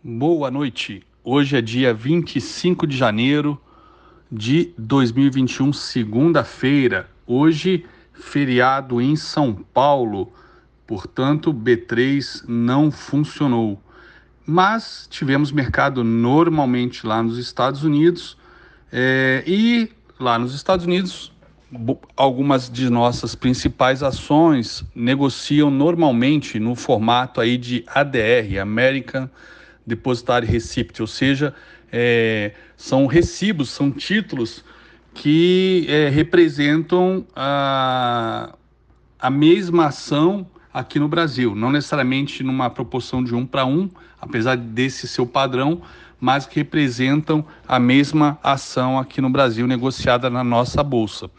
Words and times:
Boa 0.00 0.48
noite. 0.48 1.02
Hoje 1.24 1.56
é 1.56 1.60
dia 1.60 1.92
25 1.92 2.86
de 2.86 2.96
janeiro 2.96 3.60
de 4.30 4.72
2021, 4.78 5.72
segunda-feira. 5.72 7.10
Hoje, 7.26 7.84
feriado 8.12 9.00
em 9.00 9.16
São 9.16 9.52
Paulo, 9.52 10.32
portanto, 10.86 11.52
B3 11.52 12.44
não 12.46 12.92
funcionou. 12.92 13.82
Mas 14.46 15.08
tivemos 15.10 15.50
mercado 15.50 16.04
normalmente 16.04 17.04
lá 17.04 17.20
nos 17.20 17.36
Estados 17.36 17.82
Unidos 17.82 18.38
é, 18.92 19.42
e 19.48 19.90
lá 20.20 20.38
nos 20.38 20.54
Estados 20.54 20.86
Unidos 20.86 21.32
algumas 22.16 22.70
de 22.70 22.88
nossas 22.88 23.34
principais 23.34 24.04
ações 24.04 24.84
negociam 24.94 25.72
normalmente 25.72 26.60
no 26.60 26.76
formato 26.76 27.40
aí 27.40 27.58
de 27.58 27.84
ADR, 27.88 28.60
American 28.62 29.28
Receipt, 30.44 31.00
ou 31.00 31.06
seja, 31.06 31.54
é, 31.92 32.52
são 32.76 33.06
recibos, 33.06 33.70
são 33.70 33.90
títulos 33.90 34.64
que 35.14 35.86
é, 35.88 36.08
representam 36.08 37.26
a, 37.34 38.54
a 39.18 39.30
mesma 39.30 39.86
ação 39.86 40.46
aqui 40.72 40.98
no 40.98 41.08
Brasil, 41.08 41.54
não 41.54 41.72
necessariamente 41.72 42.42
numa 42.44 42.70
proporção 42.70 43.24
de 43.24 43.34
um 43.34 43.44
para 43.44 43.66
um, 43.66 43.90
apesar 44.20 44.56
desse 44.56 45.08
seu 45.08 45.26
padrão, 45.26 45.82
mas 46.20 46.46
que 46.46 46.56
representam 46.56 47.44
a 47.66 47.78
mesma 47.78 48.38
ação 48.42 48.98
aqui 48.98 49.20
no 49.20 49.30
Brasil 49.30 49.66
negociada 49.66 50.28
na 50.28 50.44
nossa 50.44 50.82
bolsa. 50.82 51.30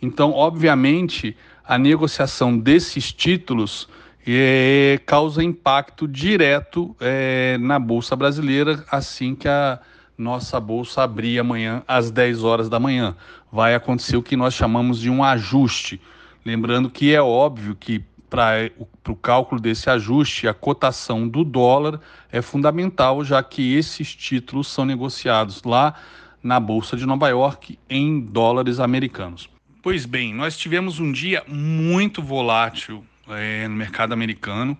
Então, 0.00 0.32
obviamente, 0.32 1.36
a 1.64 1.76
negociação 1.78 2.58
desses 2.58 3.12
títulos 3.12 3.88
é, 4.26 5.00
causa 5.06 5.42
impacto 5.42 6.06
direto 6.06 6.94
é, 7.00 7.56
na 7.58 7.78
Bolsa 7.78 8.14
Brasileira 8.14 8.84
assim 8.90 9.34
que 9.34 9.48
a 9.48 9.80
nossa 10.16 10.60
Bolsa 10.60 11.02
abrir 11.02 11.38
amanhã 11.38 11.82
às 11.88 12.10
10 12.10 12.44
horas 12.44 12.68
da 12.68 12.78
manhã. 12.78 13.16
Vai 13.50 13.74
acontecer 13.74 14.16
o 14.16 14.22
que 14.22 14.36
nós 14.36 14.54
chamamos 14.54 15.00
de 15.00 15.08
um 15.08 15.24
ajuste. 15.24 16.00
Lembrando 16.44 16.90
que 16.90 17.14
é 17.14 17.22
óbvio 17.22 17.74
que 17.74 18.04
para 18.28 18.70
o 19.08 19.16
cálculo 19.16 19.60
desse 19.60 19.90
ajuste, 19.90 20.46
a 20.46 20.54
cotação 20.54 21.26
do 21.26 21.42
dólar 21.42 22.00
é 22.30 22.40
fundamental, 22.40 23.24
já 23.24 23.42
que 23.42 23.74
esses 23.74 24.14
títulos 24.14 24.68
são 24.68 24.84
negociados 24.84 25.64
lá 25.64 25.94
na 26.40 26.60
Bolsa 26.60 26.96
de 26.96 27.04
Nova 27.04 27.28
York 27.28 27.76
em 27.88 28.20
dólares 28.20 28.78
americanos. 28.78 29.48
Pois 29.82 30.06
bem, 30.06 30.32
nós 30.32 30.56
tivemos 30.56 31.00
um 31.00 31.10
dia 31.10 31.42
muito 31.48 32.22
volátil 32.22 33.04
é, 33.36 33.68
no 33.68 33.74
mercado 33.74 34.12
americano 34.12 34.76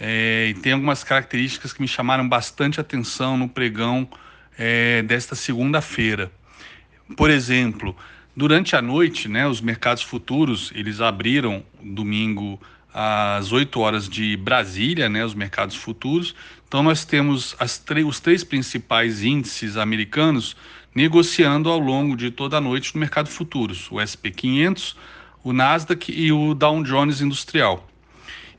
é, 0.00 0.48
e 0.48 0.54
tem 0.54 0.72
algumas 0.72 1.04
características 1.04 1.74
que 1.74 1.82
me 1.82 1.88
chamaram 1.88 2.26
bastante 2.26 2.80
atenção 2.80 3.36
no 3.36 3.48
pregão 3.48 4.08
é, 4.58 5.02
desta 5.02 5.34
segunda-feira. 5.34 6.32
Por 7.16 7.28
exemplo, 7.30 7.94
durante 8.34 8.74
a 8.74 8.80
noite, 8.80 9.28
né, 9.28 9.46
os 9.46 9.60
mercados 9.60 10.02
futuros 10.02 10.72
eles 10.74 11.02
abriram 11.02 11.62
domingo 11.82 12.58
às 12.94 13.52
8 13.52 13.78
horas 13.78 14.08
de 14.08 14.36
Brasília, 14.38 15.08
né, 15.08 15.24
os 15.24 15.34
mercados 15.34 15.76
futuros. 15.76 16.34
Então 16.66 16.82
nós 16.82 17.04
temos 17.04 17.54
os 18.06 18.20
três 18.20 18.42
principais 18.42 19.22
índices 19.22 19.76
americanos 19.76 20.56
negociando 20.94 21.68
ao 21.68 21.78
longo 21.78 22.16
de 22.16 22.30
toda 22.30 22.56
a 22.56 22.60
noite 22.60 22.94
no 22.94 23.00
mercado 23.00 23.28
futuros, 23.28 23.88
o 23.90 24.00
SP 24.00 24.30
500, 24.30 24.96
o 25.44 25.52
Nasdaq 25.52 26.10
e 26.10 26.32
o 26.32 26.54
Dow 26.54 26.82
Jones 26.82 27.20
Industrial. 27.20 27.89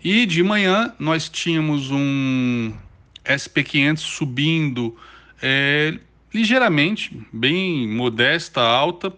E 0.03 0.25
de 0.25 0.41
manhã 0.41 0.95
nós 0.97 1.29
tínhamos 1.29 1.91
um 1.91 2.73
SP 3.21 3.61
500 3.63 4.03
subindo 4.03 4.97
é, 5.39 5.99
ligeiramente, 6.33 7.21
bem 7.31 7.87
modesta, 7.87 8.61
alta, 8.61 9.13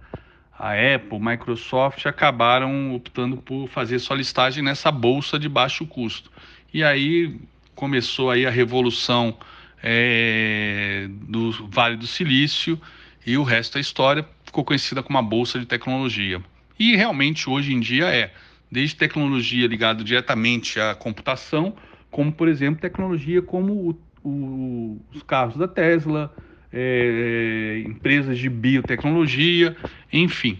a 0.61 0.73
Apple, 0.95 1.19
Microsoft 1.19 2.05
acabaram 2.05 2.93
optando 2.93 3.35
por 3.35 3.67
fazer 3.67 3.97
sua 3.97 4.15
listagem 4.15 4.63
nessa 4.63 4.91
bolsa 4.91 5.39
de 5.39 5.49
baixo 5.49 5.87
custo. 5.87 6.31
E 6.71 6.83
aí 6.83 7.35
começou 7.73 8.29
aí 8.29 8.45
a 8.45 8.51
revolução 8.51 9.35
é, 9.81 11.07
do 11.09 11.67
Vale 11.67 11.97
do 11.97 12.05
Silício 12.05 12.79
e 13.25 13.39
o 13.39 13.43
resto 13.43 13.73
da 13.73 13.79
história 13.79 14.23
ficou 14.51 14.65
conhecida 14.65 15.01
como 15.01 15.17
a 15.17 15.21
bolsa 15.21 15.57
de 15.57 15.65
tecnologia. 15.65 16.41
E 16.77 16.97
realmente 16.97 17.49
hoje 17.49 17.73
em 17.73 17.79
dia 17.79 18.07
é, 18.07 18.33
desde 18.69 18.97
tecnologia 18.97 19.65
ligada 19.65 20.03
diretamente 20.03 20.77
à 20.77 20.93
computação, 20.93 21.73
como 22.11 22.33
por 22.33 22.49
exemplo 22.49 22.81
tecnologia 22.81 23.41
como 23.41 23.97
o, 24.23 24.27
o, 24.27 25.01
os 25.13 25.23
carros 25.23 25.55
da 25.55 25.69
Tesla, 25.69 26.35
é, 26.71 27.81
empresas 27.85 28.37
de 28.37 28.49
biotecnologia, 28.49 29.75
enfim. 30.11 30.59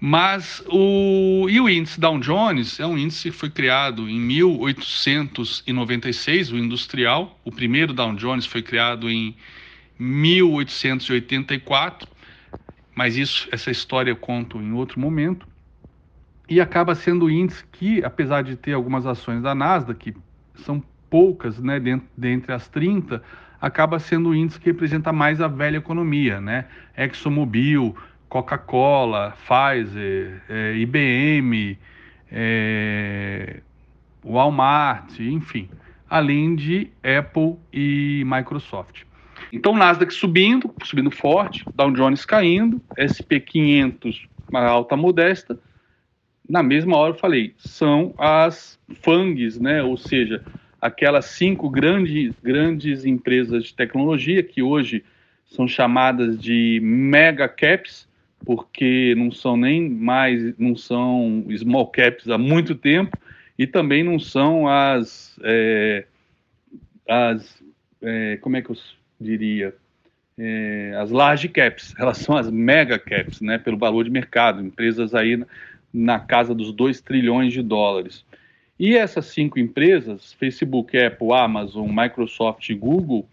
Mas 0.00 0.64
o, 0.66 1.46
e 1.50 1.60
o 1.60 1.68
índice 1.68 2.00
Dow 2.00 2.18
Jones 2.18 2.80
é 2.80 2.86
um 2.86 2.96
índice 2.96 3.30
que 3.30 3.36
foi 3.36 3.50
criado 3.50 4.08
em 4.08 4.18
1896, 4.18 6.52
o 6.52 6.56
industrial. 6.56 7.38
O 7.44 7.52
primeiro 7.52 7.92
Dow 7.92 8.14
Jones 8.14 8.46
foi 8.46 8.62
criado 8.62 9.10
em 9.10 9.36
1884, 9.98 12.08
mas 12.94 13.16
isso, 13.16 13.48
essa 13.52 13.70
história 13.70 14.10
eu 14.10 14.16
conto 14.16 14.58
em 14.58 14.72
outro 14.72 15.00
momento. 15.00 15.46
E 16.48 16.60
acaba 16.60 16.94
sendo 16.94 17.26
o 17.26 17.30
índice 17.30 17.64
que, 17.70 18.04
apesar 18.04 18.42
de 18.42 18.56
ter 18.56 18.72
algumas 18.72 19.06
ações 19.06 19.42
da 19.42 19.54
Nasdaq, 19.54 20.12
que 20.12 20.62
são 20.62 20.82
poucas, 21.08 21.60
né, 21.60 21.80
dentre 22.16 22.52
as 22.52 22.68
30, 22.68 23.22
acaba 23.60 23.98
sendo 23.98 24.30
o 24.30 24.34
índice 24.34 24.58
que 24.58 24.66
representa 24.70 25.12
mais 25.12 25.40
a 25.40 25.48
velha 25.48 25.76
economia, 25.76 26.40
né? 26.40 26.66
ExxonMobil, 26.96 27.94
Coca-Cola, 28.28 29.36
Pfizer, 29.46 30.42
é, 30.48 30.76
IBM, 30.76 31.78
é, 32.30 33.60
Walmart, 34.24 35.18
enfim, 35.20 35.68
além 36.08 36.54
de 36.54 36.90
Apple 37.02 37.56
e 37.72 38.24
Microsoft. 38.26 39.02
Então, 39.52 39.74
Nasdaq 39.74 40.12
subindo, 40.12 40.72
subindo 40.84 41.10
forte, 41.10 41.64
Dow 41.74 41.90
Jones 41.90 42.24
caindo, 42.24 42.80
SP 42.96 43.40
500 43.40 44.28
uma 44.50 44.64
alta 44.64 44.96
modesta. 44.96 45.58
Na 46.48 46.62
mesma 46.62 46.96
hora 46.96 47.12
eu 47.12 47.18
falei, 47.18 47.54
são 47.56 48.12
as 48.18 48.78
FANGs, 49.02 49.58
né? 49.58 49.82
Ou 49.82 49.96
seja, 49.96 50.42
aquelas 50.80 51.26
cinco 51.26 51.70
grandes, 51.70 52.34
grandes 52.42 53.04
empresas 53.04 53.64
de 53.64 53.74
tecnologia 53.74 54.42
que 54.42 54.62
hoje 54.62 55.04
são 55.46 55.66
chamadas 55.66 56.38
de 56.38 56.80
mega 56.82 57.48
caps, 57.48 58.08
porque 58.44 59.14
não 59.16 59.30
são 59.30 59.56
nem 59.56 59.88
mais, 59.88 60.56
não 60.58 60.74
são 60.74 61.44
small 61.56 61.86
caps 61.88 62.28
há 62.28 62.38
muito 62.38 62.74
tempo, 62.74 63.16
e 63.58 63.66
também 63.66 64.02
não 64.02 64.18
são 64.18 64.66
as, 64.66 65.38
é, 65.44 66.06
as 67.06 67.62
é, 68.02 68.38
como 68.38 68.56
é 68.56 68.62
que 68.62 68.70
eu 68.70 68.76
diria, 69.20 69.74
é, 70.38 70.94
as 70.98 71.10
large 71.10 71.48
caps, 71.48 71.94
elas 72.00 72.18
são 72.18 72.36
as 72.36 72.50
mega 72.50 72.98
caps, 72.98 73.40
né, 73.40 73.58
pelo 73.58 73.76
valor 73.76 74.04
de 74.04 74.10
mercado, 74.10 74.64
empresas 74.64 75.14
aí 75.14 75.36
na, 75.36 75.46
na 75.92 76.18
casa 76.20 76.54
dos 76.54 76.72
2 76.72 77.00
trilhões 77.00 77.52
de 77.52 77.62
dólares. 77.62 78.24
E 78.78 78.96
essas 78.96 79.26
cinco 79.26 79.58
empresas, 79.58 80.32
Facebook, 80.32 80.96
Apple, 80.96 81.32
Amazon, 81.32 81.90
Microsoft 81.90 82.70
e 82.70 82.74
Google, 82.74 83.28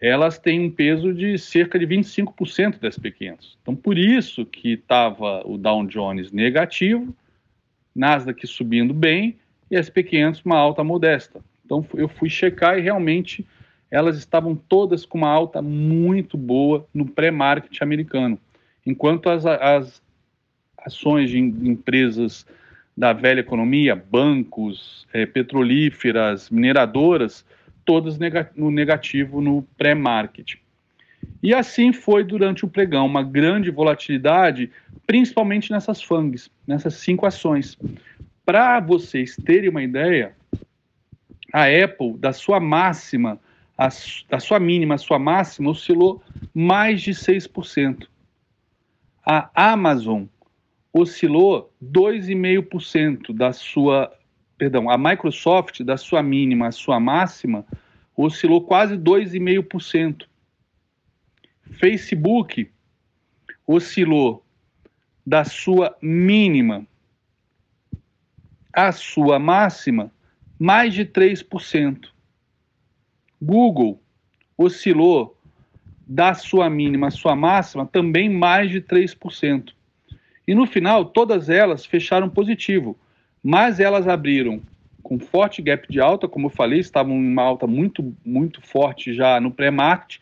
elas 0.00 0.38
têm 0.38 0.60
um 0.60 0.70
peso 0.70 1.12
de 1.12 1.36
cerca 1.38 1.76
de 1.76 1.86
25% 1.86 2.78
das 2.78 2.96
P500. 2.96 3.56
Então, 3.60 3.74
por 3.74 3.98
isso 3.98 4.46
que 4.46 4.74
estava 4.74 5.42
o 5.44 5.58
Dow 5.58 5.84
Jones 5.86 6.30
negativo, 6.30 7.12
Nasdaq 7.94 8.46
subindo 8.46 8.94
bem 8.94 9.36
e 9.70 9.76
SP500 9.76 10.42
uma 10.44 10.56
alta 10.56 10.84
modesta. 10.84 11.40
Então, 11.64 11.84
eu 11.94 12.08
fui 12.08 12.28
checar 12.28 12.78
e 12.78 12.82
realmente 12.82 13.44
elas 13.92 14.16
estavam 14.16 14.56
todas 14.56 15.04
com 15.04 15.18
uma 15.18 15.28
alta 15.28 15.60
muito 15.60 16.38
boa 16.38 16.86
no 16.94 17.04
pré-market 17.06 17.82
americano, 17.82 18.38
enquanto 18.86 19.28
as, 19.28 19.44
as 19.44 20.02
ações 20.78 21.28
de 21.28 21.38
empresas 21.38 22.46
da 22.96 23.12
velha 23.12 23.40
economia, 23.40 23.94
bancos, 23.94 25.06
é, 25.12 25.26
petrolíferas, 25.26 26.48
mineradoras, 26.48 27.44
todas 27.84 28.18
no 28.56 28.70
negativo 28.70 29.42
no 29.42 29.62
pré-market. 29.76 30.54
E 31.42 31.52
assim 31.52 31.92
foi 31.92 32.24
durante 32.24 32.64
o 32.64 32.68
pregão, 32.68 33.04
uma 33.04 33.22
grande 33.22 33.70
volatilidade, 33.70 34.70
principalmente 35.06 35.70
nessas 35.70 36.02
FANGs, 36.02 36.50
nessas 36.66 36.94
cinco 36.94 37.26
ações. 37.26 37.78
Para 38.44 38.80
vocês 38.80 39.36
terem 39.36 39.68
uma 39.68 39.82
ideia, 39.82 40.34
a 41.52 41.64
Apple, 41.64 42.16
da 42.16 42.32
sua 42.32 42.58
máxima, 42.58 43.38
a, 43.82 43.88
da 44.28 44.38
sua 44.38 44.60
mínima 44.60 44.94
à 44.94 44.98
sua 44.98 45.18
máxima, 45.18 45.70
oscilou 45.70 46.22
mais 46.54 47.02
de 47.02 47.10
6%. 47.10 48.06
A 49.26 49.72
Amazon 49.72 50.26
oscilou 50.92 51.72
2,5% 51.82 53.32
da 53.32 53.52
sua, 53.52 54.12
perdão, 54.56 54.88
a 54.88 54.96
Microsoft 54.96 55.82
da 55.82 55.96
sua 55.96 56.22
mínima 56.22 56.70
sua 56.70 57.00
máxima 57.00 57.64
oscilou 58.16 58.62
quase 58.62 58.96
2,5%. 58.96 60.26
Facebook 61.72 62.70
oscilou 63.66 64.44
da 65.26 65.44
sua 65.44 65.96
mínima 66.00 66.86
à 68.72 68.92
sua 68.92 69.38
máxima 69.38 70.12
mais 70.58 70.94
de 70.94 71.04
3%. 71.04 72.11
Google 73.42 74.00
oscilou 74.56 75.36
da 76.06 76.32
sua 76.32 76.70
mínima 76.70 77.08
à 77.08 77.10
sua 77.10 77.34
máxima 77.34 77.84
também 77.84 78.30
mais 78.30 78.70
de 78.70 78.80
3%. 78.80 79.72
E 80.46 80.54
no 80.54 80.64
final, 80.64 81.06
todas 81.06 81.48
elas 81.50 81.84
fecharam 81.84 82.28
positivo, 82.28 82.96
mas 83.42 83.80
elas 83.80 84.06
abriram 84.06 84.62
com 85.02 85.18
forte 85.18 85.60
gap 85.60 85.90
de 85.90 86.00
alta, 86.00 86.28
como 86.28 86.46
eu 86.46 86.50
falei, 86.50 86.78
estavam 86.78 87.16
em 87.16 87.32
uma 87.32 87.42
alta 87.42 87.66
muito, 87.66 88.14
muito 88.24 88.60
forte 88.62 89.12
já 89.12 89.40
no 89.40 89.50
pré-market, 89.50 90.20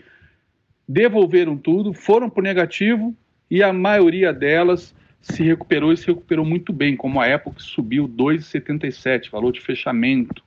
devolveram 0.88 1.58
tudo, 1.58 1.93
foram 1.93 2.31
para 2.31 2.40
o 2.40 2.44
negativo 2.44 3.14
e 3.50 3.62
a 3.62 3.70
maioria 3.70 4.32
delas 4.32 4.94
se 5.20 5.43
recuperou 5.43 5.93
e 5.93 5.96
se 5.99 6.06
recuperou 6.06 6.46
muito 6.46 6.73
bem, 6.73 6.96
como 6.96 7.20
a 7.20 7.34
Apple 7.34 7.52
que 7.52 7.62
subiu 7.62 8.08
2,77, 8.08 9.31
valor 9.31 9.52
de 9.52 9.61
fechamento, 9.61 10.43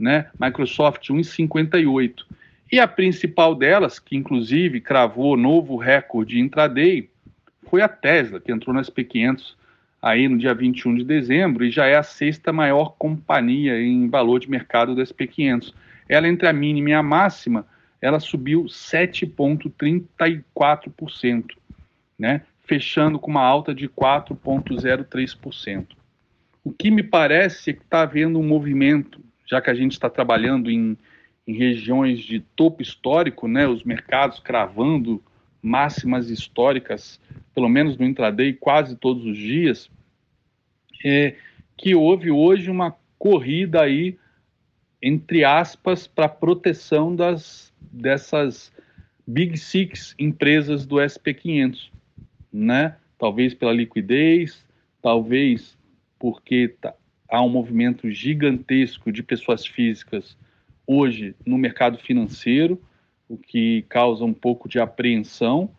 né? 0.00 0.26
Microsoft 0.40 1.10
1,58. 1.10 2.24
E 2.72 2.80
a 2.80 2.88
principal 2.88 3.54
delas, 3.54 3.98
que 3.98 4.16
inclusive 4.16 4.80
cravou 4.80 5.36
novo 5.36 5.76
recorde 5.76 6.38
intraday, 6.38 7.10
foi 7.68 7.82
a 7.82 7.88
Tesla, 7.88 8.40
que 8.40 8.50
entrou 8.50 8.74
nas 8.74 8.88
P500 8.88 9.60
aí 10.00 10.26
no 10.28 10.38
dia 10.38 10.54
21 10.54 10.94
de 10.96 11.04
dezembro 11.04 11.64
e 11.64 11.70
já 11.70 11.86
é 11.86 11.96
a 11.96 12.02
sexta 12.02 12.52
maior 12.52 12.96
companhia 12.98 13.80
em 13.80 14.08
valor 14.08 14.40
de 14.40 14.50
mercado 14.50 14.92
das 14.94 15.12
P500. 15.12 15.72
Ela, 16.08 16.26
entre 16.26 16.48
a 16.48 16.52
mínima 16.52 16.90
e 16.90 16.94
a 16.94 17.02
máxima, 17.02 17.66
ela 18.00 18.18
subiu 18.18 18.64
7,34%, 18.64 21.44
né? 22.18 22.40
fechando 22.64 23.18
com 23.18 23.30
uma 23.30 23.42
alta 23.42 23.74
de 23.74 23.86
4,03%. 23.88 25.86
O 26.62 26.70
que 26.72 26.90
me 26.90 27.02
parece 27.02 27.70
é 27.70 27.72
que 27.72 27.80
está 27.82 28.02
havendo 28.02 28.38
um 28.38 28.46
movimento, 28.46 29.18
já 29.50 29.60
que 29.60 29.68
a 29.68 29.74
gente 29.74 29.92
está 29.92 30.08
trabalhando 30.08 30.70
em, 30.70 30.96
em 31.44 31.52
regiões 31.52 32.20
de 32.20 32.38
topo 32.38 32.80
histórico, 32.80 33.48
né? 33.48 33.66
os 33.66 33.82
mercados 33.82 34.38
cravando 34.38 35.20
máximas 35.60 36.30
históricas, 36.30 37.20
pelo 37.52 37.68
menos 37.68 37.98
no 37.98 38.06
intraday, 38.06 38.52
quase 38.52 38.96
todos 38.96 39.24
os 39.26 39.36
dias, 39.36 39.90
é 41.04 41.34
que 41.76 41.94
houve 41.94 42.30
hoje 42.30 42.70
uma 42.70 42.94
corrida 43.18 43.82
aí, 43.82 44.16
entre 45.02 45.44
aspas, 45.44 46.06
para 46.06 46.28
proteção 46.28 47.14
das, 47.16 47.72
dessas 47.80 48.72
Big 49.26 49.56
Six 49.56 50.14
empresas 50.18 50.86
do 50.86 50.96
SP500, 50.96 51.90
né? 52.52 52.96
Talvez 53.18 53.52
pela 53.54 53.72
liquidez, 53.72 54.64
talvez 55.02 55.76
porque 56.18 56.68
tá, 56.80 56.94
há 57.30 57.42
um 57.42 57.48
movimento 57.48 58.10
gigantesco 58.10 59.12
de 59.12 59.22
pessoas 59.22 59.66
físicas 59.66 60.36
hoje 60.86 61.34
no 61.46 61.56
mercado 61.56 61.98
financeiro, 61.98 62.80
o 63.28 63.36
que 63.36 63.84
causa 63.88 64.24
um 64.24 64.34
pouco 64.34 64.68
de 64.68 64.80
apreensão. 64.80 65.70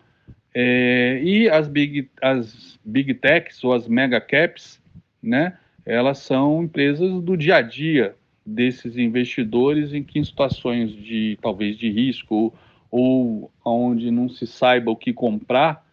É, 0.54 1.20
e 1.24 1.50
as 1.50 1.68
big, 1.68 2.10
as 2.22 2.80
big 2.84 3.14
techs 3.16 3.64
ou 3.64 3.74
as 3.74 3.88
mega 3.88 4.22
caps, 4.22 4.82
né, 5.22 5.58
elas 5.86 6.20
são 6.20 6.64
empresas 6.64 7.22
do 7.22 7.36
dia 7.36 7.58
a 7.58 7.62
dia 7.62 8.16
desses 8.46 8.98
investidores 8.98 9.94
em 9.94 10.04
que 10.04 10.20
em 10.20 10.24
situações 10.24 10.92
de 10.92 11.38
talvez 11.42 11.78
de 11.78 11.90
risco 11.90 12.54
ou, 12.90 13.52
onde 13.64 14.12
não 14.12 14.28
se 14.28 14.46
saiba 14.46 14.92
o 14.92 14.96
que 14.96 15.14
comprar, 15.14 15.86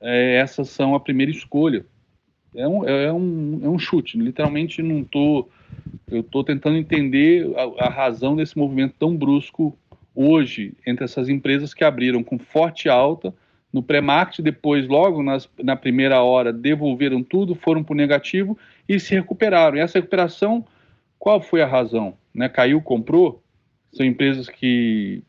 é, 0.00 0.36
essas 0.36 0.68
são 0.68 0.94
a 0.94 1.00
primeira 1.00 1.30
escolha. 1.30 1.84
É 2.54 2.66
um, 2.66 2.84
é 2.88 3.12
um, 3.12 3.60
é 3.62 3.68
um 3.68 3.78
chute, 3.78 4.18
literalmente 4.18 4.82
não 4.82 5.00
estou. 5.00 5.48
Eu 6.10 6.20
estou 6.20 6.42
tentando 6.42 6.76
entender 6.76 7.48
a, 7.56 7.86
a 7.86 7.88
razão 7.88 8.34
desse 8.34 8.58
movimento 8.58 8.94
tão 8.98 9.16
brusco 9.16 9.76
hoje 10.14 10.74
entre 10.86 11.04
essas 11.04 11.28
empresas 11.28 11.72
que 11.72 11.84
abriram 11.84 12.22
com 12.22 12.38
forte 12.38 12.88
alta 12.88 13.32
no 13.72 13.82
pré-market, 13.82 14.40
depois, 14.40 14.88
logo 14.88 15.22
nas, 15.22 15.48
na 15.62 15.76
primeira 15.76 16.20
hora, 16.22 16.52
devolveram 16.52 17.22
tudo, 17.22 17.54
foram 17.54 17.84
para 17.84 17.92
o 17.92 17.96
negativo 17.96 18.58
e 18.88 18.98
se 18.98 19.14
recuperaram. 19.14 19.76
E 19.76 19.80
essa 19.80 19.98
recuperação, 19.98 20.66
qual 21.18 21.40
foi 21.40 21.62
a 21.62 21.66
razão? 21.66 22.14
Né? 22.34 22.48
Caiu, 22.48 22.80
comprou? 22.82 23.42
São 23.92 24.04
empresas 24.04 24.48
que, 24.48 25.22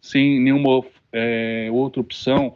sem 0.00 0.40
nenhuma 0.40 0.84
é, 1.12 1.68
outra 1.72 2.00
opção, 2.00 2.54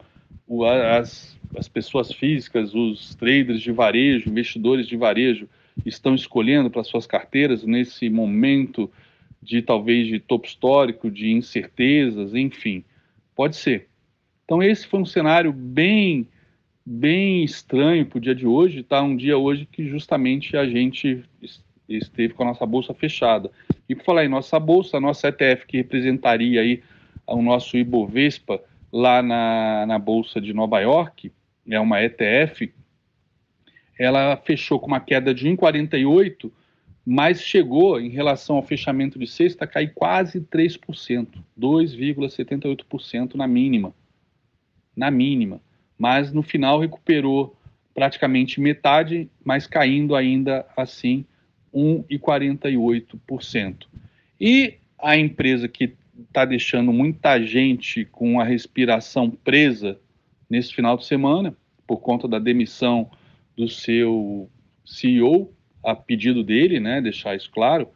as, 0.99 1.39
as 1.57 1.69
pessoas 1.69 2.13
físicas, 2.13 2.75
os 2.75 3.15
traders 3.15 3.61
de 3.61 3.73
varejo, 3.73 4.29
investidores 4.29 4.87
de 4.87 4.97
varejo, 4.97 5.49
estão 5.85 6.15
escolhendo 6.15 6.71
para 6.71 6.85
suas 6.85 7.07
carteiras 7.07 7.65
nesse 7.65 8.09
momento 8.09 8.91
de 9.43 9.61
talvez 9.61 10.07
de 10.09 10.19
topo 10.19 10.47
histórico, 10.47 11.11
de 11.11 11.31
incertezas, 11.31 12.35
enfim, 12.35 12.85
pode 13.35 13.57
ser. 13.57 13.89
Então 14.45 14.63
esse 14.63 14.87
foi 14.87 15.01
um 15.01 15.07
cenário 15.07 15.53
bem 15.53 16.29
bem 16.87 17.43
estranho 17.43 18.05
para 18.05 18.19
o 18.19 18.21
dia 18.21 18.35
de 18.35 18.47
hoje, 18.47 18.83
tá? 18.83 19.03
Um 19.03 19.17
dia 19.17 19.39
hoje 19.39 19.67
que 19.71 19.89
justamente 19.89 20.55
a 20.55 20.67
gente 20.67 21.25
esteve 21.89 22.35
com 22.35 22.43
a 22.43 22.47
nossa 22.47 22.67
bolsa 22.67 22.93
fechada. 22.93 23.51
E 23.89 23.95
por 23.95 24.05
falar 24.05 24.25
em 24.25 24.29
nossa 24.29 24.61
bolsa, 24.61 24.99
a 24.99 25.01
nossa 25.01 25.29
ETF 25.29 25.67
que 25.67 25.79
representaria 25.79 26.61
aí 26.61 26.83
o 27.27 27.41
nosso 27.41 27.77
Ibovespa 27.79 28.61
lá 28.93 29.23
na, 29.23 29.87
na 29.87 29.99
bolsa 29.99 30.41
de 30.41 30.53
Nova 30.53 30.79
York, 30.81 31.33
é 31.69 31.81
uma 31.81 32.03
ETF, 32.03 32.73
ela 33.99 34.37
fechou 34.37 34.81
com 34.81 34.87
uma 34.87 35.01
queda 35.01 35.35
de 35.35 35.49
1,48 35.49 36.51
mas 37.05 37.43
chegou, 37.43 38.01
em 38.01 38.09
relação 38.09 38.57
ao 38.57 38.63
fechamento 38.63 39.19
de 39.19 39.27
sexta, 39.27 39.65
a 39.65 39.69
cair 39.69 39.93
quase 39.95 40.41
3%, 40.41 41.29
2,78% 41.59 43.35
na 43.35 43.47
mínima. 43.47 43.95
Na 44.97 45.11
mínima. 45.11 45.61
Mas 45.99 46.33
no 46.33 46.43
final 46.43 46.81
recuperou 46.81 47.55
praticamente 47.95 48.59
metade, 48.59 49.29
mas 49.45 49.67
caindo 49.67 50.17
ainda 50.17 50.65
assim 50.75 51.27
1,48%. 51.75 53.87
E 54.41 54.79
a 54.99 55.15
empresa 55.17 55.69
que 55.69 55.93
está 56.27 56.47
deixando 56.47 56.93
muita 56.93 57.41
gente 57.43 58.05
com 58.07 58.41
a 58.41 58.45
respiração 58.45 59.31
presa 59.31 60.01
nesse 60.49 60.75
final 60.75 60.97
de 60.97 61.05
semana, 61.05 61.55
por 61.87 62.01
conta 62.01 62.27
da 62.27 62.39
demissão 62.39 63.11
do 63.57 63.69
seu 63.69 64.49
CEO, 64.85 65.53
a 65.83 65.95
pedido 65.95 66.43
dele, 66.43 66.81
né, 66.81 67.01
deixar 67.01 67.37
isso 67.37 67.51
claro, 67.51 67.89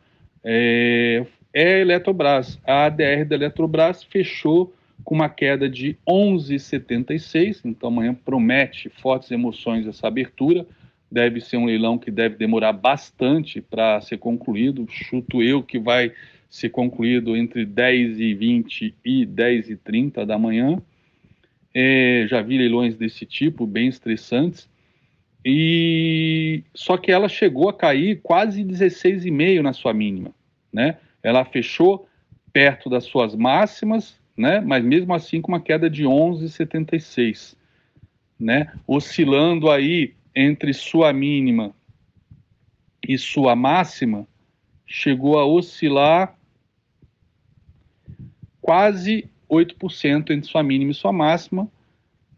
é, 0.45 1.25
é 1.53 1.75
a 1.75 1.79
Eletrobras. 1.79 2.59
A 2.67 2.87
ADR 2.87 3.25
da 3.27 3.35
Eletrobras 3.35 4.03
fechou 4.03 4.75
com 5.05 5.15
uma 5.15 5.29
queda 5.29 5.69
de 5.69 5.97
11,76, 6.07 7.61
então 7.65 7.89
amanhã 7.89 8.15
promete 8.15 8.89
fortes 8.89 9.31
emoções 9.31 9.87
essa 9.87 10.07
abertura. 10.07 10.67
Deve 11.11 11.41
ser 11.41 11.57
um 11.57 11.65
leilão 11.65 11.97
que 11.97 12.11
deve 12.11 12.37
demorar 12.37 12.73
bastante 12.73 13.61
para 13.61 14.01
ser 14.01 14.19
concluído. 14.19 14.87
Chuto 14.91 15.43
eu 15.43 15.63
que 15.63 15.79
vai 15.79 16.13
ser 16.51 16.71
concluído 16.71 17.37
entre 17.37 17.65
10 17.65 18.21
e 18.21 18.35
20 18.35 18.95
e 19.05 19.25
10 19.25 19.71
e 19.71 19.77
30 19.77 20.27
da 20.27 20.39
manhã. 20.39 20.83
É, 21.75 22.27
já 22.29 22.43
vi 22.43 22.59
leilões 22.59 22.97
desse 22.97 23.25
tipo, 23.27 23.67
bem 23.67 23.89
estressantes. 23.89 24.69
E 25.45 26.63
só 26.75 26.97
que 26.97 27.13
ela 27.13 27.29
chegou 27.29 27.69
a 27.69 27.75
cair 27.75 28.21
quase 28.23 28.65
16,5 28.65 29.63
na 29.63 29.73
sua 29.73 29.95
mínima, 29.95 30.35
né? 30.73 30.99
Ela 31.23 31.45
fechou 31.45 32.09
perto 32.53 32.91
das 32.91 33.05
suas 33.05 33.35
máximas, 33.35 34.19
né? 34.37 34.61
Mas 34.61 34.85
mesmo 34.85 35.15
assim 35.15 35.41
com 35.41 35.53
uma 35.53 35.61
queda 35.61 35.89
de 35.89 36.05
11,76, 36.05 37.57
né? 38.39 38.73
Oscilando 38.87 39.71
aí 39.71 40.15
entre 40.35 40.73
sua 40.73 41.13
mínima 41.13 41.75
e 43.07 43.17
sua 43.17 43.57
máxima, 43.57 44.27
chegou 44.87 45.39
a 45.39 45.47
oscilar 45.47 46.37
quase 48.61 49.31
8% 49.51 50.31
entre 50.31 50.49
sua 50.49 50.63
mínima 50.63 50.91
e 50.91 50.95
sua 50.95 51.13
máxima, 51.13 51.69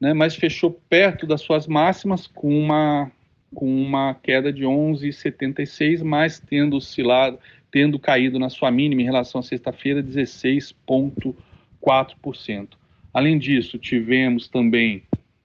né, 0.00 0.14
mas 0.14 0.36
fechou 0.36 0.80
perto 0.88 1.26
das 1.26 1.42
suas 1.42 1.66
máximas 1.66 2.26
com 2.26 2.58
uma, 2.58 3.12
com 3.54 3.82
uma 3.82 4.14
queda 4.14 4.50
de 4.52 4.64
11,76, 4.64 6.02
mas 6.02 6.40
tendo 6.40 6.76
oscilado, 6.76 7.38
tendo 7.70 7.98
caído 7.98 8.38
na 8.38 8.48
sua 8.48 8.70
mínima 8.70 9.02
em 9.02 9.06
relação 9.06 9.40
à 9.40 9.42
sexta-feira 9.42 10.02
16,4%. 10.02 12.68
Além 13.12 13.38
disso, 13.38 13.76
tivemos 13.78 14.48
também 14.48 15.02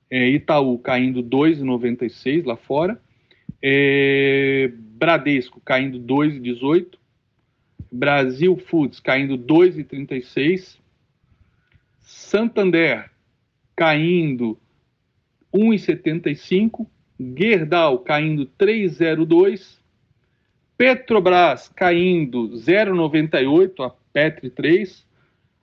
é, 0.09 0.29
Itaú 0.29 0.79
caindo 0.79 1.21
2,96 1.23 2.45
lá 2.45 2.55
fora, 2.55 2.97
é, 3.61 4.71
Bradesco 4.77 5.61
caindo 5.63 5.99
2,18, 5.99 6.95
Brasil 7.91 8.57
Foods 8.57 8.99
caindo 8.99 9.37
2,36, 9.37 10.79
Santander 12.35 13.09
caindo 13.77 14.59
1,75, 15.53 16.85
Gerdau 17.17 17.99
caindo 17.99 18.45
3,02, 18.59 19.77
Petrobras 20.77 21.69
caindo 21.69 22.49
0,98, 22.49 23.85
a 23.85 23.89
Petri 24.11 24.49
3, 24.49 25.07